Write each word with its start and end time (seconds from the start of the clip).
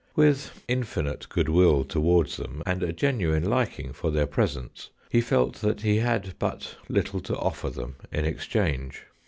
With 0.15 0.63
infinite 0.67 1.29
good 1.29 1.47
will 1.47 1.83
towards 1.83 2.37
them, 2.37 2.63
and 2.65 2.81
a 2.81 2.91
genuine 2.91 3.47
liking 3.47 3.93
for 3.93 4.09
their 4.09 4.25
presence, 4.25 4.89
he 5.11 5.21
felt 5.21 5.57
that 5.57 5.81
he 5.81 5.97
had 5.97 6.33
but 6.39 6.75
little 6.89 7.19
to 7.19 7.37
offer 7.37 7.69
them 7.69 7.97
in 8.11 8.25
exchange. 8.25 9.03